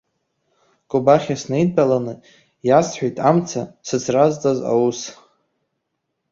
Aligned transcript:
Кобахьиа 0.89 1.37
снаидтәалан, 1.41 2.05
иасҳәеит 2.67 3.17
амца 3.29 3.61
сыцразҵаз 3.87 4.59
аус. 4.71 4.99